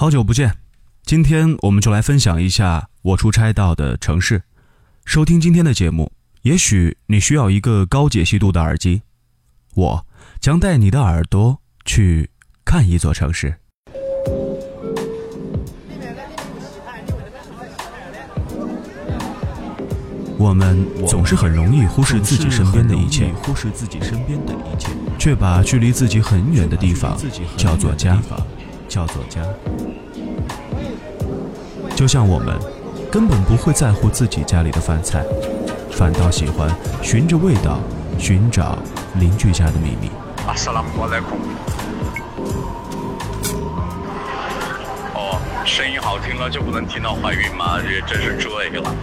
[0.00, 0.56] 好久不见，
[1.04, 4.44] 今天我们就来分享一下我出差到的城市。
[5.04, 9.02] 收听今天的节目，也许你需要一个高解析度的耳机，
[9.74, 10.06] 我
[10.40, 12.30] 将带你的耳朵去
[12.64, 13.56] 看一座城市。
[20.38, 24.88] 我们总是很容易忽视自己身边的一切，忽视自己身边的一切，
[25.18, 27.18] 却把距离自己很远的地方
[27.58, 28.18] 叫做家，
[28.88, 29.44] 叫做家。
[32.00, 32.58] 就像我们
[33.12, 35.22] 根本不会在乎自己家里的饭菜，
[35.90, 37.78] 反倒喜欢循着味道
[38.18, 38.78] 寻找
[39.16, 40.10] 邻居家的秘密。
[40.46, 41.38] 阿萨拉姆阿莱孔。
[45.12, 47.78] 哦，声音好听了就不能听到怀孕吗？
[47.82, 48.94] 这真是醉了。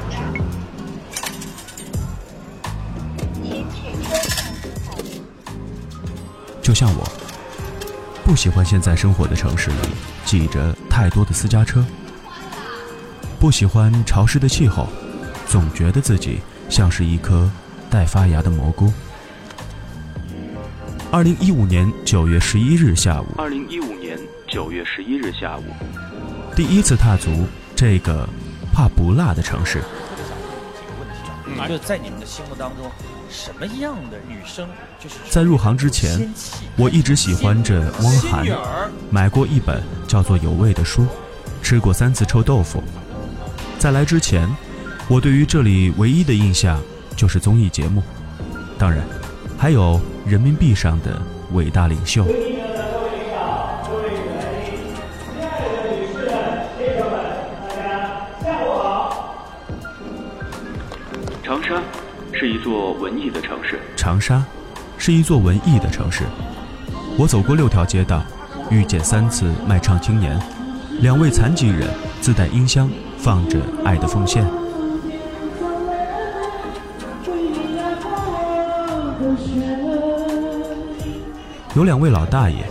[6.64, 7.08] 就像我，
[8.26, 9.78] 不喜欢现在生活的城市里
[10.26, 11.86] 挤着太多的私家车，
[13.40, 14.88] 不喜欢潮湿的气候，
[15.48, 17.50] 总觉得自己像是一颗
[17.90, 18.92] 待发芽的蘑菇。
[21.12, 25.64] 二零一五年九月十一日下午，二零一五年九月十一日下午，
[26.56, 27.30] 第一次踏足
[27.76, 28.28] 这个
[28.74, 29.82] 怕不辣的城市。
[31.70, 32.92] 就在你们的心目当中，
[33.30, 34.68] 什么样的女生
[35.00, 36.34] 就是在入行之前，
[36.76, 38.46] 我一直喜欢着汪涵，
[39.10, 41.06] 买过一本叫做《有味》的书，
[41.62, 42.84] 吃过三次臭豆腐。
[43.80, 44.50] 在来之前，
[45.08, 46.82] 我对于这里唯一的印象
[47.16, 48.02] 就是综艺节目，
[48.78, 49.06] 当然，
[49.58, 51.22] 还有人民币上的
[51.54, 52.26] 伟大领袖。
[61.44, 61.82] 长沙
[62.34, 63.80] 是一座文艺的城市。
[63.96, 64.44] 长沙
[64.98, 66.24] 是一座文艺的城市。
[67.18, 68.22] 我走过六条街道，
[68.70, 70.38] 遇见三次卖唱青年，
[71.00, 71.88] 两位残疾人
[72.20, 72.90] 自带音箱
[73.28, 74.42] 放着《爱的奉献》。
[81.76, 82.64] 有两位老大爷，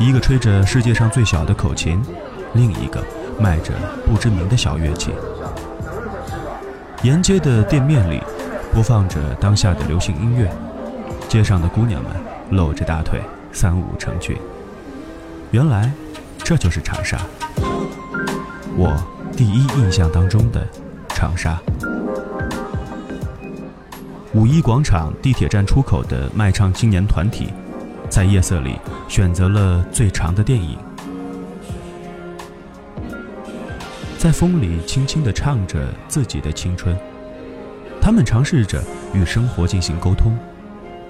[0.00, 2.02] 一个吹着世界上最小的口琴，
[2.54, 3.04] 另一个
[3.38, 3.74] 卖着
[4.06, 5.10] 不知名的小乐器。
[7.02, 8.22] 沿街的店面里，
[8.72, 10.50] 播放着当下的流行音乐，
[11.28, 12.12] 街上的姑娘们
[12.52, 13.20] 露着大腿，
[13.52, 14.34] 三五成群。
[15.50, 15.92] 原来，
[16.38, 17.18] 这就是长沙，
[18.74, 18.96] 我
[19.38, 20.66] 第一印象当中的
[21.10, 21.56] 长沙。
[24.34, 27.50] 五一广场地铁站出口的卖唱青年团体，
[28.10, 28.74] 在夜色里
[29.06, 30.76] 选择了最长的电影，
[34.18, 36.98] 在风里轻轻地唱着自己的青春。
[38.00, 38.82] 他们尝试着
[39.14, 40.36] 与生活进行沟通，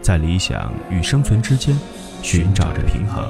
[0.02, 1.74] 在理想与生存之间
[2.20, 3.26] 寻找着平衡。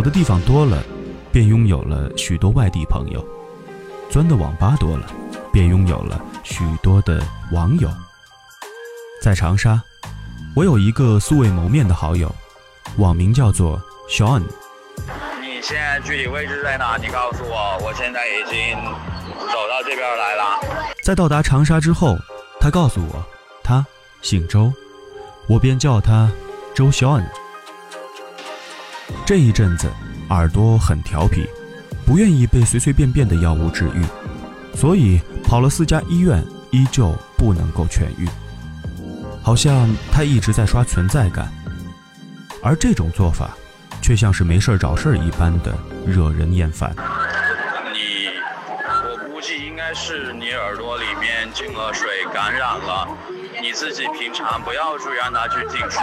[0.00, 0.82] 走的地方多了，
[1.30, 3.20] 便拥有了许多外地朋友；
[4.08, 5.06] 钻的网吧多了，
[5.52, 7.22] 便拥有了许多的
[7.52, 7.90] 网友。
[9.20, 9.78] 在长沙，
[10.56, 12.34] 我有一个素未谋面的好友，
[12.96, 13.78] 网名叫做
[14.08, 14.40] Sean。
[15.38, 16.96] 你现在具体位置在哪？
[16.96, 18.74] 你告诉我，我现在已经
[19.36, 20.94] 走到这边来了。
[21.04, 22.16] 在到达长沙之后，
[22.58, 23.22] 他告诉我，
[23.62, 23.84] 他
[24.22, 24.72] 姓周，
[25.46, 26.32] 我便叫他
[26.74, 27.22] 周 Sean。
[29.30, 29.88] 这一阵子，
[30.30, 31.46] 耳朵很调皮，
[32.04, 34.04] 不愿意被随随便便的药物治愈，
[34.74, 38.28] 所以跑了四家医院，依旧不能够痊愈。
[39.40, 41.48] 好像他一直在刷存在感，
[42.60, 43.56] 而这种做法，
[44.02, 46.92] 却像是没事找事儿一般的惹人厌烦。
[47.92, 48.30] 你，
[48.82, 53.06] 我估计应该是你耳朵里面进了水，感染了。
[53.62, 56.02] 你自己平常不要注意让它去进水，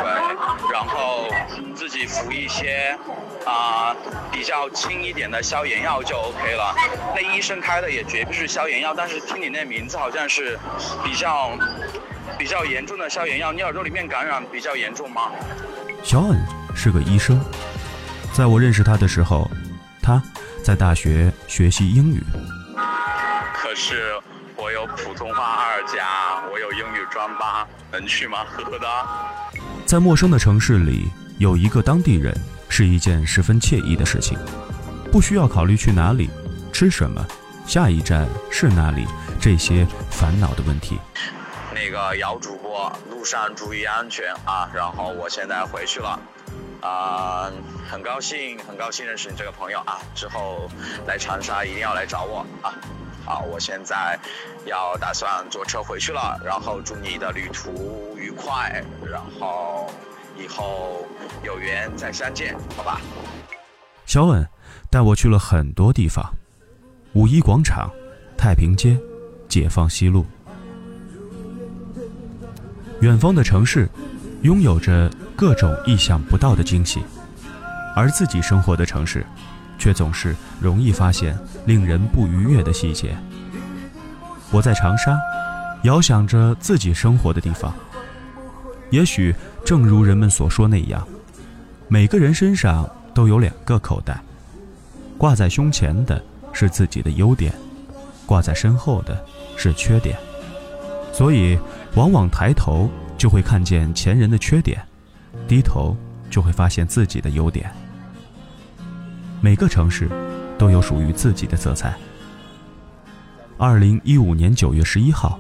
[0.72, 1.28] 然后
[1.76, 2.98] 自己服一些
[3.46, 3.96] 啊
[4.32, 6.76] 比较轻一点的消炎药就 OK 了。
[7.16, 10.58] 那医生开的也绝不是消炎药，但是听你那名字好像是
[11.04, 11.58] 比较
[12.38, 15.32] 比较严重的消炎药，你耳朵里面感染比较严重吗？
[16.04, 16.40] 小恩
[16.76, 17.44] 是个医生，
[18.34, 19.50] 在我认识他的时候，
[20.02, 20.22] 他
[20.64, 22.22] 在大学学习英语。
[23.54, 24.14] 可是
[24.68, 28.40] 我有普通话二加，我有英语专八，能去吗？
[28.44, 28.88] 呵呵的。
[29.86, 32.38] 在陌生的城市里，有一个当地人
[32.68, 34.38] 是一件十分惬意的事情，
[35.10, 36.30] 不需要考虑去哪里、
[36.74, 37.26] 吃什么、
[37.66, 39.08] 下一站是哪里
[39.40, 41.00] 这些烦恼的问题。
[41.74, 44.70] 那个姚主播，路上注意安全啊！
[44.74, 46.20] 然后我现在回去了，
[46.82, 47.50] 啊，
[47.90, 49.98] 很高兴，很高兴认识你这个朋友啊！
[50.14, 50.70] 之后
[51.08, 52.76] 来长沙一定要来找我啊！
[53.28, 54.18] 好，我现在
[54.66, 59.92] 要打算坐车回去了，然后祝你的旅途愉快，然后
[60.40, 61.06] 以后
[61.44, 63.02] 有缘再相见，好吧？
[64.06, 64.48] 小稳
[64.90, 66.24] 带我去了很多地方，
[67.16, 67.92] 五一广场、
[68.38, 68.98] 太平街、
[69.50, 70.26] 解放西路。
[73.02, 73.90] 远方的城市，
[74.44, 77.04] 拥有着各种意想不到的惊喜，
[77.94, 79.26] 而自己生活的城市，
[79.78, 83.16] 却总是容易发现令人不愉悦的细节。
[84.52, 85.20] 我在长沙，
[85.84, 87.74] 遥想着自己生活的地方。
[88.90, 89.36] 也许
[89.66, 91.06] 正如人们所说那样，
[91.90, 94.18] 每个人身上都有两个口袋，
[95.18, 96.24] 挂在胸前的
[96.54, 97.54] 是自己的优点，
[98.26, 99.22] 挂在身后的
[99.58, 100.18] 是缺点。
[101.12, 101.58] 所以，
[101.96, 104.82] 往往抬头就会看见前人的缺点，
[105.48, 105.96] 低头
[106.30, 107.70] 就会发现自己的优点。
[109.48, 110.10] 每个城市
[110.60, 111.98] 都有属于自己的色彩。
[113.58, 115.40] 二零一五年九月十一号，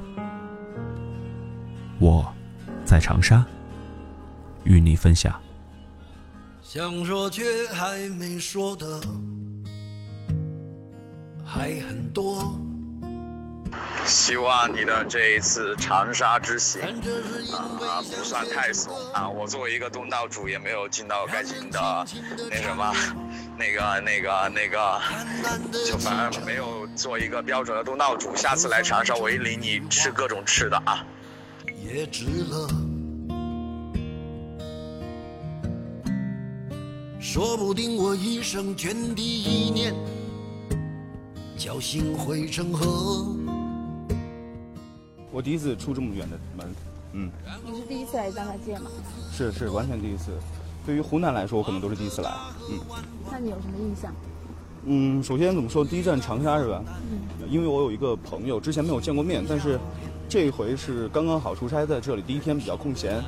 [1.99, 2.25] 我
[2.85, 3.45] 在长沙
[4.63, 5.37] 与你分享。
[6.61, 9.01] 想说却还没说的
[11.45, 12.57] 还很多。
[14.05, 19.27] 希望你的这一次长沙之行啊不算太怂啊！
[19.27, 22.07] 我作为一个东道主，也没有尽到该尽的
[22.49, 22.93] 那什么，
[23.57, 25.01] 那个那个那个，
[25.85, 28.35] 就反正没有做一个标准的东道主。
[28.35, 31.03] 下次来长沙，我一领你吃各种吃的啊！
[31.83, 32.69] 也值了，
[37.19, 39.93] 说不定我一生涓滴一念，
[41.57, 43.25] 侥幸汇成河。
[45.31, 46.75] 我第一次出这么远的门，
[47.13, 47.31] 嗯。
[47.65, 48.91] 你是第一次来张家界吗？
[49.31, 50.31] 是是，完全第一次。
[50.87, 52.31] 对于湖南来说，我可能都是第一次来，
[52.69, 52.79] 嗯。
[53.29, 54.09] 那你有什么印象？
[54.85, 56.81] 嗯，首先怎么说，第一站长沙是吧？
[57.11, 57.19] 嗯。
[57.51, 59.77] 因为我有一个朋友，之前没有见过面，但是
[60.29, 63.21] 这一回是刚刚好出差在这里，第一天比较空闲，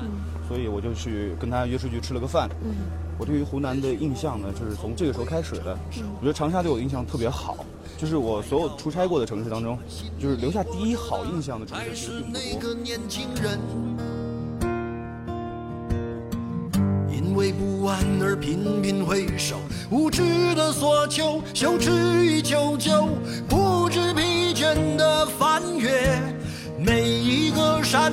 [0.48, 2.48] 所以我就去跟他约出去吃了个饭。
[2.64, 2.74] 嗯。
[3.18, 5.78] 我对于湖南的印象呢，就是从这个时候开始的。
[6.18, 7.58] 我觉得长沙对我印象特别好。
[7.98, 9.78] 就是我所有出差过的城市当中，
[10.18, 13.99] 就是留下第一好印象的城市其实并不多。
[17.34, 19.56] 为不安而频频回首，
[19.90, 20.22] 无知
[20.54, 21.90] 的索求，羞耻
[22.24, 23.08] 与求救，
[23.48, 25.90] 不知疲倦的翻越
[26.78, 28.12] 每一个山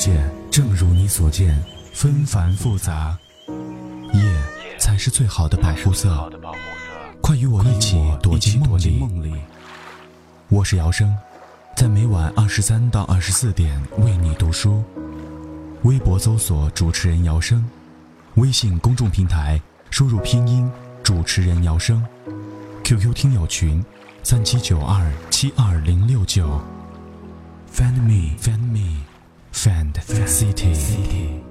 [0.00, 0.18] 界
[0.50, 3.18] 正如你所见，纷繁复杂，
[4.14, 4.22] 夜
[4.78, 6.32] 才是最好的保护色。
[7.20, 8.78] 快与我一起躲进梦
[9.22, 9.34] 里。
[10.48, 11.14] 我是姚生，
[11.76, 14.82] 在每晚二十三到二十四点为你读书。
[15.82, 17.62] 微博搜索主持人姚生，
[18.36, 20.66] 微信公众平台输入拼音
[21.02, 22.02] 主持人姚生
[22.84, 23.84] ，QQ 听友群
[24.22, 26.58] 三七九二七二零六九。
[27.70, 29.04] Find me, find me,
[29.52, 29.92] Fan
[30.26, 31.49] City.